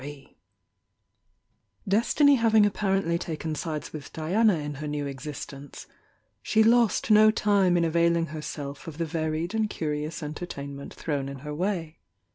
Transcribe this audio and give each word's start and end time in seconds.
■! 0.01 0.03
CHAPTER 0.03 0.15
XXIII 0.29 0.35
Destiny 1.87 2.35
having 2.37 2.65
apparently 2.65 3.19
taken 3.19 3.53
sides 3.53 3.93
with 3.93 4.11
Di 4.11 4.31
ana 4.33 4.55
in 4.57 4.73
her 4.81 4.87
new 4.87 5.05
existence, 5.05 5.85
she 6.41 6.63
lost 6.63 7.11
no 7.11 7.29
time 7.29 7.77
in 7.77 7.83
avaU 7.83 8.09
mg 8.11 8.29
herself 8.29 8.87
of 8.87 8.97
the 8.97 9.05
varied 9.05 9.53
and 9.53 9.69
curious 9.69 10.23
entertainment 10.23 10.91
thrown 10.91 11.29
in 11.29 11.39
her 11.45 11.53
way. 11.53 11.99